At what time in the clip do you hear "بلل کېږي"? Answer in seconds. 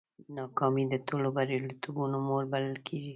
2.51-3.09